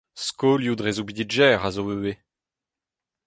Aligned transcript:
Skolioù 0.25 0.75
dre 0.77 0.91
soubidigezh 0.93 1.63
a 1.67 1.69
zo 1.75 1.83
ivez. 1.95 2.17